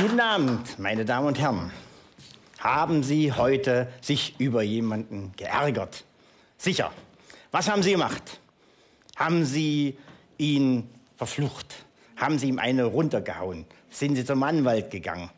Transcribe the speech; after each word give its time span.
Guten 0.00 0.20
Abend, 0.20 0.78
meine 0.78 1.04
Damen 1.04 1.26
und 1.26 1.38
Herren. 1.38 1.70
Haben 2.58 3.02
Sie 3.02 3.34
heute 3.34 3.92
sich 4.00 4.34
über 4.38 4.62
jemanden 4.62 5.34
geärgert? 5.36 6.04
Sicher. 6.56 6.90
Was 7.50 7.68
haben 7.68 7.82
Sie 7.82 7.90
gemacht? 7.90 8.40
Haben 9.16 9.44
Sie 9.44 9.98
ihn 10.38 10.88
verflucht? 11.18 11.84
Haben 12.16 12.38
Sie 12.38 12.48
ihm 12.48 12.58
eine 12.58 12.84
runtergehauen? 12.84 13.66
Sind 13.90 14.16
Sie 14.16 14.24
zum 14.24 14.42
Anwalt 14.42 14.90
gegangen? 14.90 15.28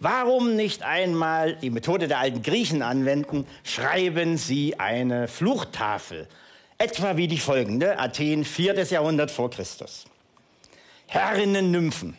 Warum 0.00 0.54
nicht 0.54 0.82
einmal 0.82 1.56
die 1.56 1.70
Methode 1.70 2.08
der 2.08 2.18
alten 2.18 2.42
Griechen 2.42 2.82
anwenden? 2.82 3.46
Schreiben 3.64 4.36
Sie 4.36 4.78
eine 4.78 5.28
Fluchtafel. 5.28 6.28
Etwa 6.76 7.16
wie 7.16 7.26
die 7.26 7.38
folgende, 7.38 7.98
Athen, 7.98 8.44
4. 8.44 8.82
Jahrhundert 8.82 9.30
vor 9.30 9.48
Christus. 9.48 10.04
Herrinnen 11.06 11.70
Nymphen, 11.70 12.18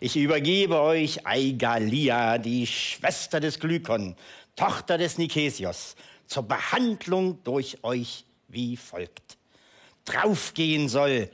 ich 0.00 0.16
übergebe 0.16 0.80
euch 0.80 1.26
Aigalia, 1.26 2.38
die 2.38 2.66
Schwester 2.66 3.40
des 3.40 3.58
Glykon, 3.58 4.14
Tochter 4.54 4.98
des 4.98 5.18
Nikesios, 5.18 5.96
zur 6.26 6.42
Behandlung 6.42 7.42
durch 7.44 7.78
euch 7.82 8.24
wie 8.48 8.76
folgt. 8.76 9.38
Draufgehen 10.04 10.88
soll 10.88 11.30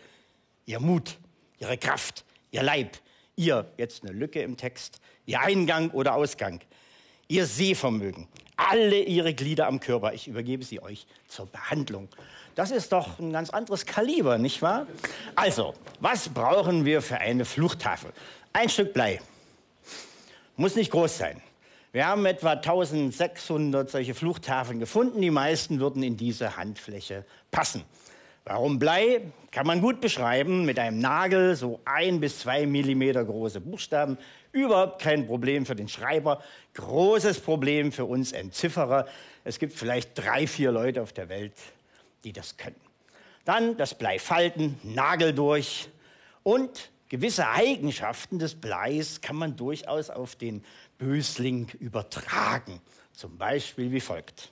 ihr 0.66 0.80
Mut, 0.80 1.16
ihre 1.58 1.76
Kraft, 1.76 2.24
ihr 2.50 2.62
Leib, 2.62 2.98
ihr, 3.36 3.70
jetzt 3.78 4.04
eine 4.04 4.12
Lücke 4.12 4.42
im 4.42 4.56
Text, 4.56 5.00
ihr 5.26 5.40
Eingang 5.40 5.90
oder 5.90 6.14
Ausgang, 6.14 6.60
ihr 7.28 7.46
Sehvermögen, 7.46 8.28
alle 8.56 9.00
ihre 9.02 9.34
Glieder 9.34 9.66
am 9.66 9.80
Körper. 9.80 10.12
Ich 10.12 10.28
übergebe 10.28 10.64
sie 10.64 10.80
euch 10.80 11.06
zur 11.26 11.46
Behandlung. 11.46 12.08
Das 12.54 12.70
ist 12.70 12.92
doch 12.92 13.18
ein 13.18 13.32
ganz 13.32 13.50
anderes 13.50 13.86
Kaliber, 13.86 14.38
nicht 14.38 14.60
wahr? 14.60 14.86
Also, 15.34 15.74
was 16.00 16.28
brauchen 16.28 16.84
wir 16.84 17.00
für 17.00 17.18
eine 17.18 17.44
Fluchttafel? 17.44 18.12
Ein 18.54 18.68
Stück 18.68 18.92
Blei. 18.92 19.18
Muss 20.56 20.76
nicht 20.76 20.90
groß 20.90 21.16
sein. 21.16 21.40
Wir 21.90 22.06
haben 22.06 22.26
etwa 22.26 22.52
1600 22.52 23.88
solche 23.88 24.14
Fluchttafeln 24.14 24.78
gefunden. 24.78 25.22
Die 25.22 25.30
meisten 25.30 25.80
würden 25.80 26.02
in 26.02 26.18
diese 26.18 26.56
Handfläche 26.58 27.24
passen. 27.50 27.82
Warum 28.44 28.78
Blei? 28.78 29.22
Kann 29.52 29.66
man 29.66 29.80
gut 29.80 30.02
beschreiben 30.02 30.66
mit 30.66 30.78
einem 30.78 30.98
Nagel, 30.98 31.56
so 31.56 31.80
ein 31.86 32.20
bis 32.20 32.40
zwei 32.40 32.66
Millimeter 32.66 33.24
große 33.24 33.60
Buchstaben. 33.60 34.18
Überhaupt 34.52 35.00
kein 35.00 35.26
Problem 35.26 35.64
für 35.64 35.74
den 35.74 35.88
Schreiber. 35.88 36.42
Großes 36.74 37.40
Problem 37.40 37.90
für 37.90 38.04
uns 38.04 38.32
Entzifferer. 38.32 39.06
Es 39.44 39.58
gibt 39.58 39.72
vielleicht 39.72 40.18
drei, 40.18 40.46
vier 40.46 40.72
Leute 40.72 41.00
auf 41.00 41.14
der 41.14 41.30
Welt, 41.30 41.54
die 42.24 42.34
das 42.34 42.58
können. 42.58 42.80
Dann 43.46 43.78
das 43.78 43.94
Blei 43.94 44.18
falten, 44.18 44.78
Nagel 44.82 45.32
durch 45.32 45.88
und 46.42 46.90
gewisse 47.12 47.46
Eigenschaften 47.46 48.38
des 48.38 48.54
Bleis 48.54 49.20
kann 49.20 49.36
man 49.36 49.54
durchaus 49.54 50.08
auf 50.08 50.34
den 50.34 50.64
Bösling 50.96 51.68
übertragen. 51.78 52.80
Zum 53.12 53.36
Beispiel 53.36 53.92
wie 53.92 54.00
folgt. 54.00 54.50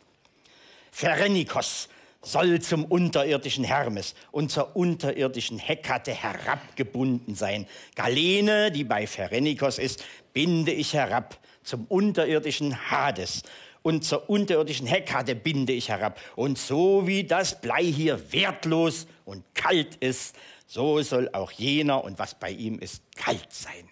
Pherenikos 0.92 1.88
soll 2.20 2.60
zum 2.60 2.84
unterirdischen 2.84 3.64
Hermes 3.64 4.14
und 4.30 4.52
zur 4.52 4.76
unterirdischen 4.76 5.58
Hekate 5.58 6.12
herabgebunden 6.12 7.34
sein. 7.34 7.66
Galene, 7.94 8.70
die 8.70 8.84
bei 8.84 9.06
Pherenikos 9.06 9.78
ist, 9.78 10.04
binde 10.34 10.72
ich 10.72 10.92
herab 10.92 11.40
zum 11.62 11.86
unterirdischen 11.86 12.90
Hades 12.90 13.42
und 13.80 14.04
zur 14.04 14.28
unterirdischen 14.28 14.86
Hekate 14.86 15.34
binde 15.34 15.72
ich 15.72 15.88
herab. 15.88 16.20
Und 16.36 16.58
so 16.58 17.06
wie 17.06 17.24
das 17.24 17.58
Blei 17.58 17.84
hier 17.84 18.34
wertlos 18.34 19.06
und 19.24 19.44
kalt 19.54 19.96
ist, 19.96 20.36
so 20.70 21.02
soll 21.02 21.28
auch 21.32 21.50
jener 21.50 22.04
und 22.04 22.20
was 22.20 22.36
bei 22.36 22.50
ihm 22.50 22.78
ist 22.78 23.02
kalt 23.16 23.52
sein. 23.52 23.88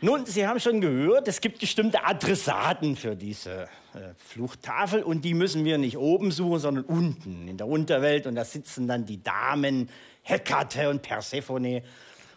Nun, 0.00 0.26
Sie 0.26 0.46
haben 0.46 0.60
schon 0.60 0.80
gehört, 0.80 1.26
es 1.26 1.40
gibt 1.40 1.58
bestimmte 1.58 2.04
Adressaten 2.04 2.94
für 2.94 3.16
diese 3.16 3.62
äh, 3.94 4.14
Fluchttafel 4.16 5.02
und 5.02 5.24
die 5.24 5.34
müssen 5.34 5.64
wir 5.64 5.76
nicht 5.76 5.98
oben 5.98 6.30
suchen, 6.30 6.60
sondern 6.60 6.84
unten 6.84 7.48
in 7.48 7.56
der 7.56 7.66
Unterwelt 7.66 8.28
und 8.28 8.36
da 8.36 8.44
sitzen 8.44 8.86
dann 8.86 9.06
die 9.06 9.24
Damen 9.24 9.88
Hekate 10.22 10.88
und 10.88 11.02
Persephone 11.02 11.82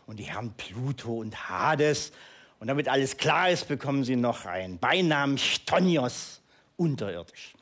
und 0.08 0.18
die 0.18 0.24
Herren 0.24 0.54
Pluto 0.58 1.20
und 1.20 1.48
Hades 1.48 2.14
und 2.60 2.68
damit 2.68 2.88
alles 2.88 3.18
klar 3.18 3.52
ist, 3.52 3.68
bekommen 3.68 4.04
sie 4.04 4.16
noch 4.16 4.46
einen 4.48 4.80
Beinamen 4.80 5.38
Stonios 5.38 6.42
unterirdisch. 6.78 7.54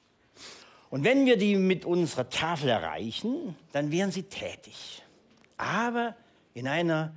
Und 0.90 1.04
wenn 1.04 1.26
wir 1.26 1.36
die 1.36 1.58
mit 1.58 1.84
unserer 1.84 2.30
Tafel 2.30 2.70
erreichen, 2.70 3.58
dann 3.74 3.92
wären 3.92 4.12
sie 4.12 4.24
tätig, 4.24 5.02
aber 5.58 6.16
in 6.54 6.68
einer 6.68 7.14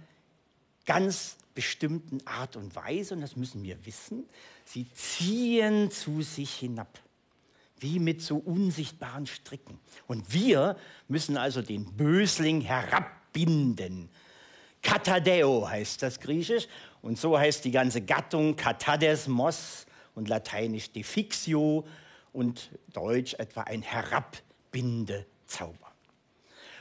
ganz 0.87 1.37
bestimmten 1.55 2.27
Art 2.27 2.57
und 2.57 2.75
Weise, 2.77 3.15
und 3.15 3.21
das 3.21 3.37
müssen 3.37 3.63
wir 3.63 3.85
wissen, 3.85 4.25
sie 4.65 4.91
ziehen 4.93 5.91
zu 5.91 6.23
sich 6.23 6.55
hinab, 6.55 7.01
wie 7.81 7.99
mit 7.99 8.23
so 8.23 8.37
unsichtbaren 8.37 9.27
Stricken. 9.27 9.79
Und 10.07 10.33
wir 10.33 10.77
müssen 11.09 11.37
also 11.37 11.63
den 11.63 11.97
Bösling 11.97 12.61
herabbinden. 12.61 14.09
Katadeo 14.83 15.69
heißt 15.69 16.03
das 16.03 16.21
Griechisch, 16.21 16.69
und 17.03 17.19
so 17.19 17.39
heißt 17.39 17.65
die 17.65 17.71
ganze 17.71 18.03
Gattung 18.03 18.57
Katadesmos 18.57 19.87
und 20.15 20.29
lateinisch 20.29 20.93
Defixio 20.93 21.87
und 22.33 22.71
Deutsch 22.93 23.35
etwa 23.35 23.63
ein 23.63 23.83
Herabbindezauber. 23.83 25.88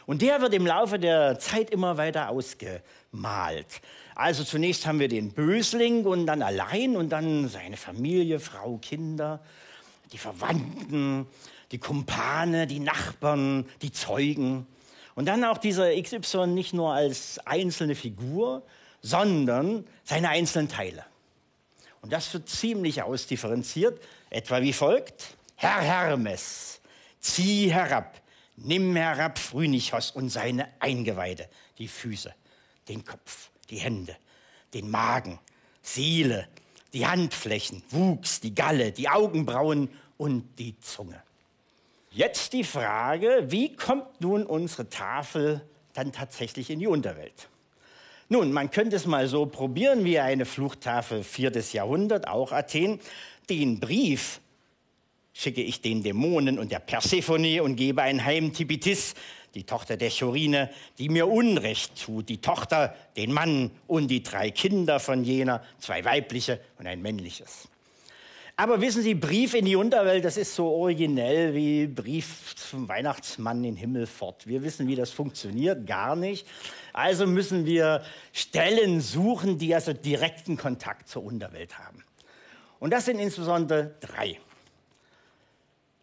Und 0.08 0.22
der 0.22 0.42
wird 0.42 0.54
im 0.54 0.66
Laufe 0.66 0.98
der 0.98 1.38
Zeit 1.38 1.70
immer 1.70 1.98
weiter 1.98 2.30
ausgemalt. 2.30 3.82
Also 4.16 4.46
zunächst 4.46 4.88
haben 4.88 5.02
wir 5.02 5.10
den 5.10 5.34
Bösling 5.34 6.06
und 6.06 6.26
dann 6.26 6.42
allein 6.42 6.96
und 6.96 7.10
dann 7.10 7.50
seine 7.50 7.76
Familie, 7.76 8.40
Frau, 8.40 8.78
Kinder, 8.78 9.42
die 10.14 10.18
Verwandten, 10.18 11.28
die 11.74 11.78
Kumpane, 11.78 12.68
die 12.68 12.80
Nachbarn, 12.80 13.66
die 13.82 13.92
Zeugen. 13.92 14.66
Und 15.14 15.26
dann 15.26 15.44
auch 15.44 15.58
dieser 15.58 16.02
XY 16.02 16.48
nicht 16.48 16.74
nur 16.74 16.94
als 16.94 17.40
einzelne 17.46 17.94
Figur, 17.94 18.64
sondern 19.02 19.86
seine 20.06 20.30
einzelnen 20.30 20.70
Teile. 20.70 21.04
Und 22.02 22.14
das 22.14 22.34
wird 22.34 22.48
ziemlich 22.48 23.04
ausdifferenziert, 23.04 24.02
etwa 24.30 24.62
wie 24.62 24.72
folgt. 24.72 25.36
Herr 25.58 25.82
Hermes, 25.82 26.80
zieh 27.20 27.74
herab 27.74 28.22
Nimm 28.58 28.96
herab 28.96 29.38
Phrynichos 29.38 30.12
und 30.12 30.30
seine 30.30 30.68
Eingeweide, 30.80 31.48
die 31.78 31.88
Füße, 31.88 32.34
den 32.88 33.06
Kopf, 33.06 33.50
die 33.70 33.78
Hände, 33.78 34.16
den 34.74 34.90
Magen, 34.90 35.40
Seele, 35.84 36.48
die 36.94 37.06
Handflächen, 37.06 37.84
Wuchs, 37.92 38.40
die 38.40 38.56
Galle, 38.56 38.92
die 38.92 39.10
Augenbrauen 39.10 39.90
und 40.18 40.58
die 40.58 40.78
Zunge. 40.80 41.22
Jetzt 42.10 42.54
die 42.54 42.64
Frage, 42.64 43.46
wie 43.50 43.76
kommt 43.76 44.22
nun 44.22 44.44
unsere 44.44 44.90
Tafel 44.90 45.62
dann 45.94 46.12
tatsächlich 46.12 46.72
in 46.72 46.80
die 46.80 46.88
Unterwelt? 46.88 47.50
Nun, 48.30 48.52
man 48.52 48.72
könnte 48.72 48.96
es 48.96 49.06
mal 49.06 49.28
so 49.28 49.46
probieren 49.46 50.04
wie 50.04 50.20
eine 50.20 50.46
Fluchttafel 50.46 51.24
viertes 51.24 51.74
Jahrhundert, 51.74 52.28
auch 52.28 52.52
Athen, 52.52 53.00
den 53.50 53.80
Brief 53.80 54.42
schicke 55.38 55.62
ich 55.62 55.82
den 55.82 56.02
Dämonen 56.02 56.58
und 56.58 56.72
der 56.72 56.80
Persephone 56.80 57.62
und 57.62 57.76
gebe 57.76 58.02
ein 58.02 58.26
Heim 58.26 58.54
Tipitis, 58.54 59.14
die 59.54 59.66
Tochter 59.66 59.96
der 59.96 60.10
Chorine, 60.10 60.72
die 60.98 61.10
mir 61.10 61.28
Unrecht 61.28 62.04
tut, 62.04 62.28
die 62.28 62.42
Tochter, 62.42 62.96
den 63.16 63.32
Mann 63.32 63.70
und 63.86 64.08
die 64.08 64.24
drei 64.24 64.50
Kinder 64.50 65.00
von 65.00 65.24
jener, 65.24 65.64
zwei 65.78 66.04
weibliche 66.04 66.60
und 66.80 66.88
ein 66.88 67.04
männliches. 67.04 67.68
Aber 68.56 68.82
wissen 68.82 69.04
Sie, 69.04 69.14
Brief 69.14 69.54
in 69.54 69.66
die 69.66 69.76
Unterwelt, 69.76 70.26
das 70.26 70.38
ist 70.38 70.56
so 70.56 70.70
originell 70.70 71.54
wie 71.54 71.86
Brief 71.86 72.56
zum 72.56 72.88
Weihnachtsmann 72.88 73.64
in 73.64 73.76
Himmelfort. 73.76 74.48
Wir 74.48 74.64
wissen, 74.64 74.88
wie 74.88 74.96
das 74.96 75.12
funktioniert, 75.12 75.86
gar 75.86 76.16
nicht. 76.16 76.48
Also 76.94 77.28
müssen 77.28 77.68
wir 77.68 78.02
Stellen 78.34 79.02
suchen, 79.02 79.60
die 79.60 79.76
also 79.76 79.94
direkten 79.94 80.58
Kontakt 80.58 81.08
zur 81.08 81.24
Unterwelt 81.24 81.78
haben. 81.78 82.04
Und 82.80 82.92
das 82.92 83.06
sind 83.06 83.20
insbesondere 83.20 83.94
drei. 84.00 84.40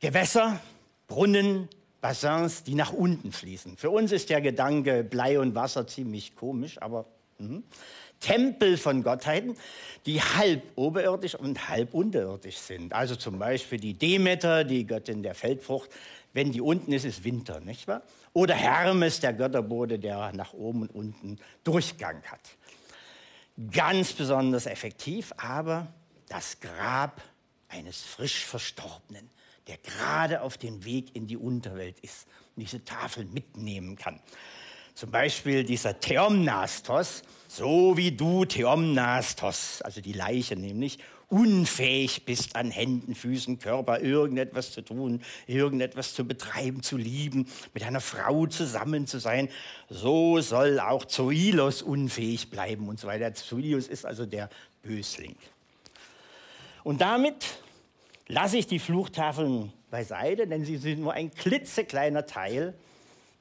Gewässer, 0.04 0.60
Brunnen, 1.06 1.66
Bassins, 2.02 2.62
die 2.62 2.74
nach 2.74 2.92
unten 2.92 3.32
fließen. 3.32 3.78
Für 3.78 3.88
uns 3.88 4.12
ist 4.12 4.28
der 4.28 4.42
Gedanke 4.42 5.02
Blei 5.02 5.40
und 5.40 5.54
Wasser 5.54 5.86
ziemlich 5.86 6.36
komisch, 6.36 6.76
aber 6.82 7.06
mh. 7.38 7.62
Tempel 8.20 8.76
von 8.76 9.02
Gottheiten, 9.02 9.56
die 10.04 10.20
halb 10.20 10.62
oberirdisch 10.76 11.34
und 11.34 11.70
halb 11.70 11.94
unterirdisch 11.94 12.58
sind. 12.58 12.92
Also 12.92 13.16
zum 13.16 13.38
Beispiel 13.38 13.80
die 13.80 13.94
Demeter, 13.94 14.64
die 14.64 14.86
Göttin 14.86 15.22
der 15.22 15.34
Feldfrucht. 15.34 15.88
Wenn 16.34 16.52
die 16.52 16.60
unten 16.60 16.92
ist, 16.92 17.06
ist 17.06 17.24
Winter, 17.24 17.60
nicht 17.60 17.88
wahr? 17.88 18.02
Oder 18.34 18.56
Hermes, 18.56 19.20
der 19.20 19.32
Götterbote, 19.32 19.98
der 19.98 20.32
nach 20.34 20.52
oben 20.52 20.82
und 20.82 20.90
unten 20.94 21.38
Durchgang 21.64 22.22
hat. 22.24 22.42
Ganz 23.72 24.12
besonders 24.12 24.66
effektiv, 24.66 25.32
aber 25.38 25.86
das 26.28 26.60
Grab 26.60 27.22
eines 27.70 28.02
frisch 28.02 28.44
Verstorbenen 28.44 29.30
der 29.66 29.78
gerade 29.78 30.42
auf 30.42 30.58
dem 30.58 30.84
Weg 30.84 31.14
in 31.16 31.26
die 31.26 31.36
Unterwelt 31.36 31.98
ist 32.00 32.26
und 32.54 32.62
diese 32.62 32.84
Tafel 32.84 33.24
mitnehmen 33.24 33.96
kann. 33.96 34.20
Zum 34.94 35.10
Beispiel 35.10 35.64
dieser 35.64 35.98
Theomnastos, 35.98 37.22
so 37.48 37.96
wie 37.96 38.12
du, 38.12 38.44
Theomnastos, 38.44 39.82
also 39.82 40.00
die 40.00 40.12
Leiche 40.12 40.54
nämlich, 40.54 40.98
unfähig 41.28 42.24
bist, 42.24 42.54
an 42.54 42.70
Händen, 42.70 43.16
Füßen, 43.16 43.58
Körper 43.58 44.00
irgendetwas 44.00 44.70
zu 44.70 44.82
tun, 44.82 45.20
irgendetwas 45.48 46.14
zu 46.14 46.24
betreiben, 46.24 46.82
zu 46.82 46.96
lieben, 46.96 47.48
mit 47.72 47.82
einer 47.82 48.00
Frau 48.00 48.46
zusammen 48.46 49.08
zu 49.08 49.18
sein, 49.18 49.48
so 49.88 50.40
soll 50.40 50.78
auch 50.78 51.06
Zoilos 51.06 51.82
unfähig 51.82 52.50
bleiben 52.50 52.88
und 52.88 53.00
so 53.00 53.08
weiter. 53.08 53.34
Zoilos 53.34 53.88
ist 53.88 54.06
also 54.06 54.26
der 54.26 54.48
Bösling. 54.82 55.34
Und 56.84 57.00
damit 57.00 57.58
lasse 58.26 58.56
ich 58.58 58.66
die 58.66 58.78
Fluchtafeln 58.78 59.72
beiseite, 59.90 60.46
denn 60.46 60.64
sie 60.64 60.76
sind 60.76 61.00
nur 61.00 61.12
ein 61.12 61.32
klitzekleiner 61.32 62.26
Teil 62.26 62.74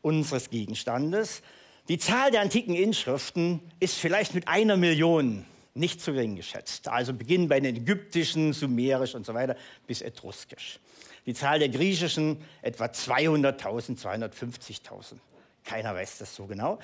unseres 0.02 0.50
Gegenstandes. 0.50 1.42
Die 1.88 1.98
Zahl 1.98 2.32
der 2.32 2.42
antiken 2.42 2.76
Inschriften 2.76 3.60
ist 3.80 3.96
vielleicht 3.96 4.36
mit 4.36 4.48
einer 4.48 4.78
Million 4.78 5.46
nicht 5.74 6.02
zu 6.02 6.14
gering 6.14 6.36
geschätzt. 6.36 6.88
Also 6.88 7.14
beginnen 7.14 7.48
bei 7.48 7.60
den 7.60 7.76
ägyptischen, 7.76 8.54
sumerisch 8.54 9.16
und 9.16 9.26
so 9.26 9.34
weiter 9.34 9.56
bis 9.88 10.02
etruskisch. 10.02 10.80
Die 11.26 11.34
Zahl 11.34 11.60
der 11.60 11.70
griechischen 11.70 12.38
etwa 12.62 12.86
200.000, 12.86 14.00
250.000. 14.00 15.16
Keiner 15.64 15.96
weiß 15.96 16.18
das 16.18 16.36
so 16.36 16.46
genau. 16.46 16.80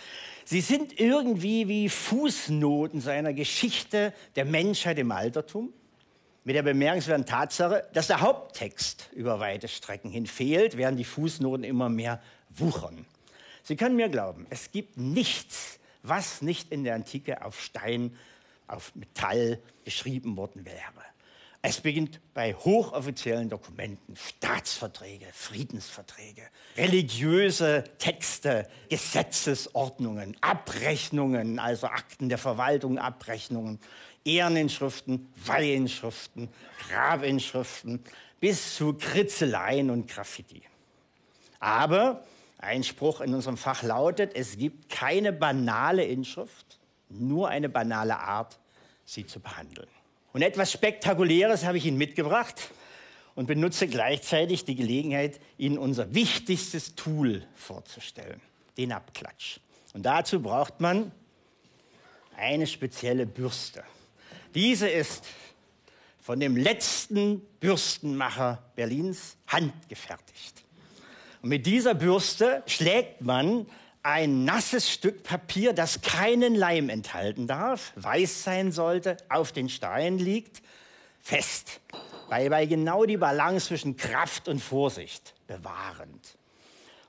Sie 0.45 0.61
sind 0.61 0.99
irgendwie 0.99 1.67
wie 1.67 1.89
Fußnoten 1.89 3.01
seiner 3.01 3.33
Geschichte 3.33 4.13
der 4.35 4.45
Menschheit 4.45 4.97
im 4.97 5.11
Altertum. 5.11 5.73
Mit 6.43 6.55
der 6.55 6.63
bemerkenswerten 6.63 7.25
Tatsache, 7.25 7.87
dass 7.93 8.07
der 8.07 8.21
Haupttext 8.21 9.09
über 9.13 9.39
weite 9.39 9.67
Strecken 9.67 10.09
hin 10.09 10.25
fehlt, 10.25 10.77
während 10.77 10.97
die 10.97 11.03
Fußnoten 11.03 11.63
immer 11.63 11.89
mehr 11.89 12.21
wuchern. 12.49 13.05
Sie 13.63 13.75
können 13.75 13.95
mir 13.95 14.09
glauben, 14.09 14.47
es 14.49 14.71
gibt 14.71 14.97
nichts, 14.97 15.79
was 16.01 16.41
nicht 16.41 16.71
in 16.71 16.83
der 16.83 16.95
Antike 16.95 17.45
auf 17.45 17.61
Stein 17.61 18.17
auf 18.67 18.95
Metall 18.95 19.59
geschrieben 19.83 20.37
worden 20.37 20.65
wäre. 20.65 21.03
Es 21.61 21.81
beginnt 21.81 22.21
bei 22.33 22.53
hochoffiziellen 22.53 23.49
Dokumenten, 23.49 24.15
Staatsverträge, 24.15 25.25
Friedensverträge, 25.33 26.43
religiöse 26.77 27.83
Texte, 27.97 28.65
Gesetzesordnungen, 28.87 30.37
Abrechnungen, 30.39 31.59
also 31.59 31.87
Akten 31.87 32.29
der 32.29 32.37
Verwaltung, 32.37 32.97
Abrechnungen, 32.97 33.79
Ehreninschriften, 34.23 35.27
Weihinschriften, 35.45 36.47
Grabinschriften 36.87 38.05
bis 38.39 38.75
zu 38.77 38.93
Kritzeleien 38.93 39.89
und 39.89 40.07
Graffiti. 40.07 40.61
Aber 41.59 42.23
ein 42.59 42.85
Spruch 42.85 43.19
in 43.19 43.33
unserem 43.33 43.57
Fach 43.57 43.83
lautet, 43.83 44.33
es 44.33 44.57
gibt 44.57 44.87
keine 44.87 45.33
banale 45.33 46.05
Inschrift, 46.05 46.79
nur 47.09 47.49
eine 47.49 47.67
banale 47.67 48.17
Art, 48.17 48.59
sie 49.03 49.25
zu 49.25 49.41
behandeln. 49.41 49.89
Und 50.33 50.41
etwas 50.41 50.71
Spektakuläres 50.71 51.65
habe 51.65 51.77
ich 51.77 51.85
Ihnen 51.85 51.97
mitgebracht 51.97 52.69
und 53.35 53.47
benutze 53.47 53.87
gleichzeitig 53.87 54.65
die 54.65 54.75
Gelegenheit, 54.75 55.39
Ihnen 55.57 55.77
unser 55.77 56.13
wichtigstes 56.13 56.95
Tool 56.95 57.45
vorzustellen, 57.55 58.41
den 58.77 58.91
Abklatsch. 58.91 59.59
Und 59.93 60.03
dazu 60.03 60.41
braucht 60.41 60.79
man 60.79 61.11
eine 62.37 62.67
spezielle 62.67 63.25
Bürste. 63.25 63.83
Diese 64.55 64.87
ist 64.87 65.25
von 66.19 66.39
dem 66.39 66.55
letzten 66.55 67.41
Bürstenmacher 67.59 68.63
Berlins 68.75 69.35
handgefertigt. 69.47 70.63
Und 71.41 71.49
mit 71.49 71.65
dieser 71.65 71.93
Bürste 71.93 72.63
schlägt 72.67 73.21
man 73.21 73.65
ein 74.03 74.45
nasses 74.45 74.89
Stück 74.89 75.23
Papier, 75.23 75.73
das 75.73 76.01
keinen 76.01 76.55
Leim 76.55 76.89
enthalten 76.89 77.47
darf, 77.47 77.91
weiß 77.95 78.43
sein 78.43 78.71
sollte, 78.71 79.17
auf 79.29 79.51
den 79.51 79.69
Stein 79.69 80.17
liegt, 80.17 80.61
fest. 81.19 81.81
Dabei 82.29 82.65
genau 82.65 83.05
die 83.05 83.17
Balance 83.17 83.67
zwischen 83.67 83.97
Kraft 83.97 84.47
und 84.47 84.59
Vorsicht 84.59 85.33
bewahrend. 85.47 86.37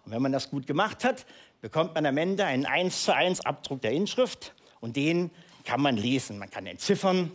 Und 0.05 0.13
wenn 0.13 0.23
man 0.23 0.33
das 0.33 0.51
gut 0.51 0.67
gemacht 0.67 1.05
hat, 1.05 1.27
bekommt 1.61 1.95
man 1.95 2.07
am 2.07 2.17
Ende 2.17 2.45
einen 2.45 2.67
1 2.67 3.05
zu 3.05 3.15
1 3.15 3.45
Abdruck 3.45 3.83
der 3.83 3.93
Inschrift 3.93 4.55
und 4.81 4.97
den 4.97 5.31
kann 5.65 5.81
man 5.81 5.97
lesen. 5.97 6.39
Man 6.39 6.51
kann 6.51 6.67
entziffern 6.67 7.31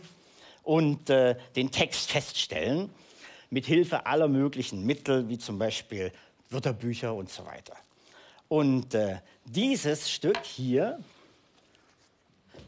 und 0.64 1.08
äh, 1.10 1.36
den 1.54 1.70
Text 1.70 2.10
feststellen 2.10 2.90
mit 3.50 3.66
Hilfe 3.66 4.06
aller 4.06 4.28
möglichen 4.28 4.84
Mittel, 4.84 5.28
wie 5.28 5.38
zum 5.38 5.58
Beispiel 5.58 6.12
Wörterbücher 6.50 7.14
und 7.14 7.30
so 7.30 7.46
weiter. 7.46 7.76
Und 8.48 8.94
äh, 8.94 9.18
dieses 9.44 10.10
Stück 10.10 10.44
hier, 10.44 10.98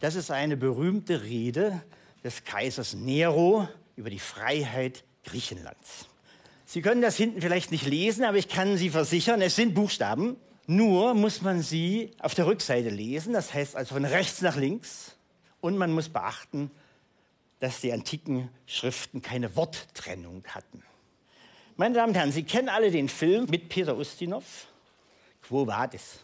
das 0.00 0.14
ist 0.14 0.30
eine 0.30 0.56
berühmte 0.56 1.22
Rede 1.22 1.82
des 2.24 2.44
Kaisers 2.44 2.94
Nero 2.94 3.68
über 3.96 4.10
die 4.10 4.18
Freiheit 4.18 5.04
Griechenlands. 5.24 6.06
Sie 6.66 6.82
können 6.82 7.00
das 7.00 7.16
hinten 7.16 7.40
vielleicht 7.40 7.70
nicht 7.70 7.86
lesen, 7.86 8.24
aber 8.24 8.36
ich 8.36 8.48
kann 8.48 8.76
Sie 8.76 8.90
versichern, 8.90 9.40
es 9.40 9.56
sind 9.56 9.74
Buchstaben. 9.74 10.36
Nur 10.70 11.14
muss 11.14 11.40
man 11.40 11.62
sie 11.62 12.10
auf 12.18 12.34
der 12.34 12.46
Rückseite 12.46 12.90
lesen, 12.90 13.32
das 13.32 13.54
heißt 13.54 13.74
also 13.74 13.94
von 13.94 14.04
rechts 14.04 14.42
nach 14.42 14.56
links. 14.56 15.16
Und 15.62 15.78
man 15.78 15.92
muss 15.92 16.10
beachten, 16.10 16.70
dass 17.58 17.80
die 17.80 17.90
antiken 17.90 18.50
Schriften 18.66 19.22
keine 19.22 19.56
Worttrennung 19.56 20.44
hatten. 20.48 20.82
Meine 21.76 21.94
Damen 21.94 22.10
und 22.10 22.16
Herren, 22.16 22.32
Sie 22.32 22.42
kennen 22.42 22.68
alle 22.68 22.90
den 22.90 23.08
Film 23.08 23.46
mit 23.48 23.70
Peter 23.70 23.96
Ustinov, 23.96 24.66
Quo 25.48 25.66
Vadis. 25.66 26.20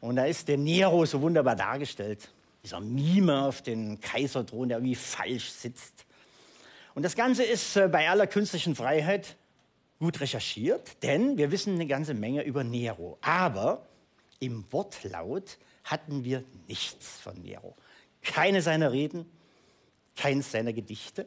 Und 0.00 0.16
da 0.16 0.26
ist 0.26 0.46
der 0.46 0.58
Nero 0.58 1.06
so 1.06 1.22
wunderbar 1.22 1.56
dargestellt. 1.56 2.28
Dieser 2.62 2.78
Mime 2.78 3.46
auf 3.46 3.62
den 3.62 4.00
Kaiserthron, 4.00 4.68
der 4.68 4.78
irgendwie 4.78 4.96
falsch 4.96 5.50
sitzt. 5.50 6.04
Und 6.94 7.04
das 7.04 7.16
Ganze 7.16 7.42
ist 7.42 7.76
äh, 7.76 7.88
bei 7.88 8.10
aller 8.10 8.26
künstlichen 8.26 8.74
Freiheit 8.74 9.36
gut 9.98 10.20
recherchiert, 10.20 11.02
denn 11.02 11.38
wir 11.38 11.50
wissen 11.50 11.74
eine 11.74 11.86
ganze 11.86 12.12
Menge 12.12 12.42
über 12.42 12.64
Nero. 12.64 13.16
Aber 13.22 13.86
im 14.40 14.70
Wortlaut 14.70 15.56
hatten 15.84 16.22
wir 16.22 16.44
nichts 16.68 17.18
von 17.20 17.40
Nero. 17.40 17.74
Keine 18.20 18.60
seiner 18.60 18.92
Reden, 18.92 19.24
keines 20.16 20.52
seiner 20.52 20.74
Gedichte 20.74 21.26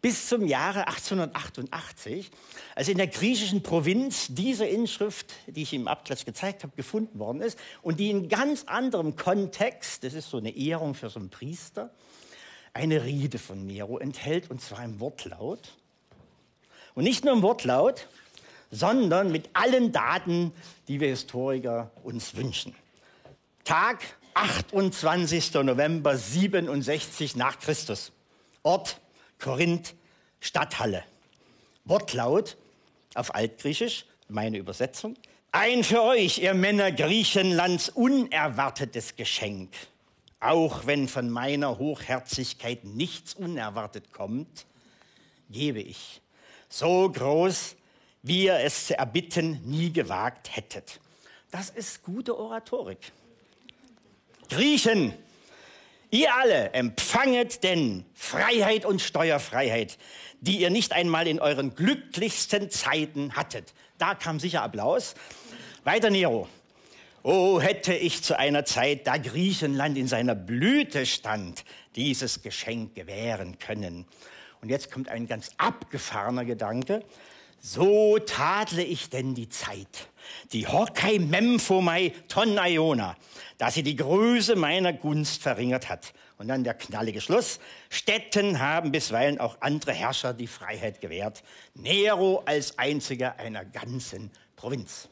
bis 0.00 0.28
zum 0.28 0.46
Jahre 0.46 0.86
1888, 0.86 2.30
als 2.74 2.88
in 2.88 2.98
der 2.98 3.08
griechischen 3.08 3.62
Provinz 3.62 4.28
diese 4.30 4.64
Inschrift, 4.64 5.34
die 5.46 5.62
ich 5.62 5.74
im 5.74 5.88
Abklatsch 5.88 6.24
gezeigt 6.24 6.62
habe, 6.62 6.74
gefunden 6.76 7.18
worden 7.18 7.40
ist 7.40 7.58
und 7.82 7.98
die 7.98 8.10
in 8.10 8.28
ganz 8.28 8.64
anderem 8.64 9.16
Kontext, 9.16 10.04
das 10.04 10.14
ist 10.14 10.30
so 10.30 10.36
eine 10.36 10.56
Ehrung 10.56 10.94
für 10.94 11.10
so 11.10 11.18
einen 11.18 11.30
Priester, 11.30 11.90
eine 12.72 13.02
Rede 13.02 13.38
von 13.38 13.66
Nero 13.66 13.98
enthält, 13.98 14.50
und 14.50 14.60
zwar 14.60 14.84
im 14.84 15.00
Wortlaut. 15.00 15.72
Und 16.94 17.04
nicht 17.04 17.24
nur 17.24 17.34
im 17.34 17.42
Wortlaut, 17.42 18.06
sondern 18.70 19.32
mit 19.32 19.50
allen 19.54 19.90
Daten, 19.90 20.52
die 20.86 21.00
wir 21.00 21.08
Historiker 21.08 21.90
uns 22.04 22.36
wünschen. 22.36 22.74
Tag 23.64 24.04
28. 24.34 25.54
November 25.54 26.16
67 26.16 27.34
nach 27.34 27.58
Christus. 27.58 28.12
Ort 28.62 29.00
Korinth, 29.38 29.94
Stadthalle. 30.40 31.04
Wortlaut 31.84 32.56
auf 33.14 33.34
Altgriechisch, 33.34 34.04
meine 34.28 34.58
Übersetzung. 34.58 35.16
Ein 35.52 35.82
für 35.82 36.02
euch, 36.02 36.38
ihr 36.38 36.54
Männer 36.54 36.92
Griechenlands, 36.92 37.88
unerwartetes 37.88 39.16
Geschenk. 39.16 39.70
Auch 40.40 40.86
wenn 40.86 41.08
von 41.08 41.30
meiner 41.30 41.78
Hochherzigkeit 41.78 42.84
nichts 42.84 43.34
unerwartet 43.34 44.12
kommt, 44.12 44.66
gebe 45.50 45.80
ich. 45.80 46.20
So 46.68 47.10
groß, 47.10 47.76
wie 48.22 48.44
ihr 48.44 48.58
es 48.58 48.88
zu 48.88 48.98
erbitten 48.98 49.62
nie 49.64 49.92
gewagt 49.92 50.54
hättet. 50.54 51.00
Das 51.50 51.70
ist 51.70 52.02
gute 52.02 52.36
Oratorik. 52.36 53.12
Griechen, 54.50 55.14
Ihr 56.10 56.34
alle 56.34 56.72
empfanget 56.72 57.62
denn 57.62 58.04
Freiheit 58.14 58.86
und 58.86 59.02
Steuerfreiheit, 59.02 59.98
die 60.40 60.58
ihr 60.58 60.70
nicht 60.70 60.92
einmal 60.92 61.26
in 61.26 61.38
euren 61.38 61.74
glücklichsten 61.74 62.70
Zeiten 62.70 63.36
hattet. 63.36 63.74
Da 63.98 64.14
kam 64.14 64.40
sicher 64.40 64.62
Applaus. 64.62 65.14
Weiter 65.84 66.08
Nero. 66.08 66.48
Oh, 67.22 67.60
hätte 67.60 67.92
ich 67.92 68.22
zu 68.22 68.38
einer 68.38 68.64
Zeit, 68.64 69.06
da 69.06 69.18
Griechenland 69.18 69.98
in 69.98 70.08
seiner 70.08 70.34
Blüte 70.34 71.04
stand, 71.04 71.64
dieses 71.94 72.42
Geschenk 72.42 72.94
gewähren 72.94 73.58
können. 73.58 74.06
Und 74.62 74.70
jetzt 74.70 74.90
kommt 74.90 75.08
ein 75.08 75.26
ganz 75.26 75.50
abgefahrener 75.58 76.44
Gedanke. 76.44 77.04
So 77.60 78.18
tadle 78.18 78.82
ich 78.82 79.10
denn 79.10 79.34
die 79.34 79.48
Zeit, 79.48 80.08
die 80.52 80.66
Horkai 80.66 81.18
Memphomai 81.18 82.12
ton 82.28 82.58
Iona, 82.58 83.16
dass 83.58 83.74
sie 83.74 83.82
die 83.82 83.96
Größe 83.96 84.56
meiner 84.56 84.92
Gunst 84.92 85.42
verringert 85.42 85.88
hat. 85.88 86.12
Und 86.38 86.48
dann 86.48 86.62
der 86.62 86.74
knallige 86.74 87.20
Schluss. 87.20 87.58
Städten 87.90 88.60
haben 88.60 88.92
bisweilen 88.92 89.40
auch 89.40 89.56
andere 89.60 89.92
Herrscher 89.92 90.32
die 90.32 90.46
Freiheit 90.46 91.00
gewährt. 91.00 91.42
Nero 91.74 92.42
als 92.46 92.78
einziger 92.78 93.38
einer 93.38 93.64
ganzen 93.64 94.30
Provinz. 94.54 95.08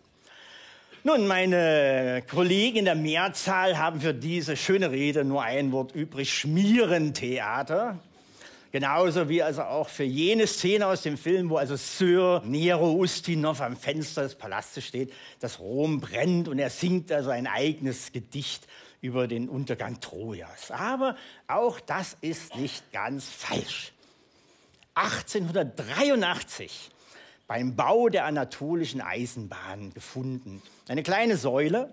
Nun, 1.02 1.26
meine 1.26 2.25
Kollegen 2.28 2.78
in 2.78 2.85
der 2.85 2.96
Mehrzahl 2.96 3.78
haben 3.78 4.00
für 4.00 4.12
diese 4.12 4.56
schöne 4.56 4.90
Rede 4.90 5.25
nur 5.25 5.42
ein 5.42 5.70
Wort 5.70 5.94
übrig, 5.94 6.32
Schmierentheater. 6.32 8.00
Genauso 8.76 9.30
wie 9.30 9.42
also 9.42 9.62
auch 9.62 9.88
für 9.88 10.04
jene 10.04 10.47
Szene 10.47 10.87
aus 10.87 11.00
dem 11.00 11.16
Film, 11.16 11.49
wo 11.49 11.56
also 11.56 11.76
Sir 11.76 12.42
Nero 12.45 12.92
Ustinov 12.92 13.62
am 13.62 13.75
Fenster 13.75 14.21
des 14.21 14.35
Palastes 14.35 14.85
steht, 14.85 15.14
dass 15.40 15.61
Rom 15.61 16.02
brennt 16.02 16.47
und 16.47 16.59
er 16.59 16.68
singt 16.68 17.11
also 17.11 17.30
ein 17.30 17.47
eigenes 17.47 18.12
Gedicht 18.12 18.66
über 19.00 19.28
den 19.28 19.49
Untergang 19.49 19.99
Trojas. 20.00 20.71
Aber 20.71 21.16
auch 21.49 21.80
das 21.80 22.18
ist 22.21 22.54
nicht 22.56 22.92
ganz 22.92 23.30
falsch. 23.30 23.95
1883 24.92 26.90
beim 27.47 27.76
Bau 27.76 28.11
der 28.11 28.26
anatolischen 28.26 29.00
Eisenbahn 29.00 29.95
gefunden. 29.95 30.61
Eine 30.87 31.02
kleine 31.02 31.38
Säule 31.38 31.88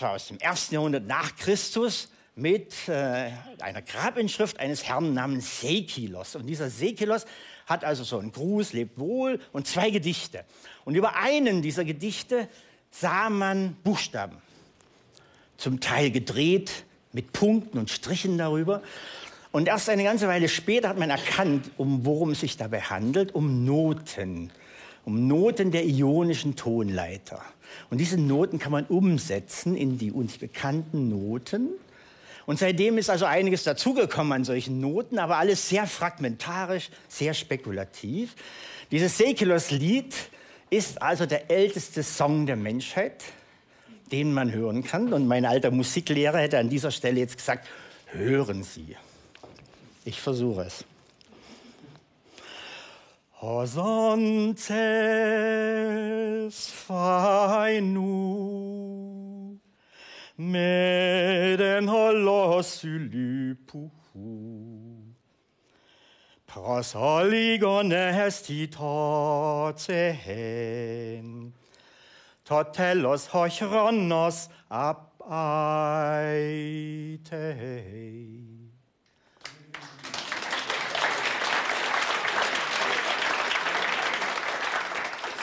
aus 0.00 0.28
dem 0.28 0.38
ersten 0.38 0.74
Jahrhundert 0.74 1.08
nach 1.08 1.34
Christus 1.34 2.10
mit 2.38 2.88
äh, 2.88 3.30
einer 3.60 3.82
Grabinschrift 3.82 4.60
eines 4.60 4.84
Herrn 4.84 5.12
namens 5.12 5.60
Sekilos. 5.60 6.36
Und 6.36 6.46
dieser 6.46 6.70
Sekilos 6.70 7.26
hat 7.66 7.84
also 7.84 8.04
so 8.04 8.18
einen 8.18 8.30
Gruß, 8.30 8.72
lebt 8.72 8.98
wohl 8.98 9.40
und 9.52 9.66
zwei 9.66 9.90
Gedichte. 9.90 10.44
Und 10.84 10.94
über 10.94 11.16
einen 11.16 11.62
dieser 11.62 11.84
Gedichte 11.84 12.48
sah 12.90 13.28
man 13.28 13.76
Buchstaben, 13.82 14.36
zum 15.56 15.80
Teil 15.80 16.10
gedreht 16.10 16.84
mit 17.12 17.32
Punkten 17.32 17.78
und 17.78 17.90
Strichen 17.90 18.38
darüber. 18.38 18.82
Und 19.50 19.66
erst 19.66 19.88
eine 19.88 20.04
ganze 20.04 20.28
Weile 20.28 20.48
später 20.48 20.90
hat 20.90 20.98
man 20.98 21.10
erkannt, 21.10 21.70
um 21.76 22.04
worum 22.04 22.30
es 22.30 22.40
sich 22.40 22.56
dabei 22.56 22.82
handelt, 22.82 23.34
um 23.34 23.64
Noten, 23.64 24.52
um 25.04 25.26
Noten 25.26 25.72
der 25.72 25.84
ionischen 25.86 26.54
Tonleiter. 26.54 27.42
Und 27.90 27.98
diese 27.98 28.18
Noten 28.18 28.58
kann 28.60 28.72
man 28.72 28.84
umsetzen 28.86 29.76
in 29.76 29.98
die 29.98 30.12
uns 30.12 30.38
bekannten 30.38 31.08
Noten. 31.08 31.70
Und 32.48 32.58
seitdem 32.58 32.96
ist 32.96 33.10
also 33.10 33.26
einiges 33.26 33.64
dazugekommen 33.64 34.32
an 34.32 34.42
solchen 34.42 34.80
Noten, 34.80 35.18
aber 35.18 35.36
alles 35.36 35.68
sehr 35.68 35.86
fragmentarisch, 35.86 36.88
sehr 37.06 37.34
spekulativ. 37.34 38.34
Dieses 38.90 39.18
Sekilos-Lied 39.18 40.14
ist 40.70 41.02
also 41.02 41.26
der 41.26 41.50
älteste 41.50 42.02
Song 42.02 42.46
der 42.46 42.56
Menschheit, 42.56 43.22
den 44.12 44.32
man 44.32 44.50
hören 44.50 44.82
kann. 44.82 45.12
Und 45.12 45.28
mein 45.28 45.44
alter 45.44 45.70
Musiklehrer 45.70 46.38
hätte 46.38 46.58
an 46.58 46.70
dieser 46.70 46.90
Stelle 46.90 47.20
jetzt 47.20 47.36
gesagt, 47.36 47.68
hören 48.06 48.62
Sie. 48.62 48.96
Ich 50.06 50.18
versuche 50.18 50.62
es. 50.62 50.86
Hosantes 53.42 54.62
fainu 56.86 58.48
meden 60.38 61.88
holos 61.88 62.84
ylipuhu 62.84 64.28
prosoligon 66.46 67.92
esti 67.92 68.70
tocehen 68.70 69.92
totelos 72.44 73.28
hochronos 73.34 74.48
abaitei 74.70 75.48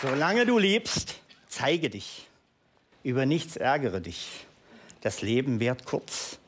Solange 0.02 0.46
du 0.46 0.60
lebst, 0.60 1.16
zeige 1.48 1.90
dich. 1.90 2.28
Über 3.02 3.26
nichts 3.26 3.56
ärgere 3.58 4.02
dich. 4.02 4.46
Das 5.06 5.22
Leben 5.22 5.60
währt 5.60 5.86
kurz. 5.86 6.40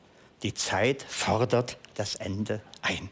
Die 0.42 0.52
Zeit 0.52 1.06
fordert 1.08 1.78
das 1.94 2.16
Ende 2.16 2.60
ein. 2.82 3.08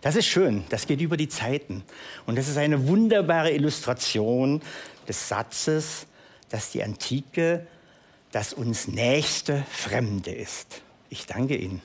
Das 0.00 0.16
ist 0.16 0.26
schön, 0.26 0.64
das 0.68 0.88
geht 0.88 1.00
über 1.00 1.16
die 1.16 1.28
Zeiten. 1.28 1.84
Und 2.26 2.36
das 2.36 2.48
ist 2.48 2.56
eine 2.56 2.88
wunderbare 2.88 3.52
Illustration 3.52 4.60
des 5.06 5.28
Satzes, 5.28 6.08
dass 6.48 6.72
die 6.72 6.82
Antike 6.82 7.68
das 8.32 8.52
uns 8.52 8.88
nächste 8.88 9.64
Fremde 9.70 10.32
ist. 10.32 10.82
Ich 11.08 11.24
danke 11.24 11.54
Ihnen. 11.54 11.80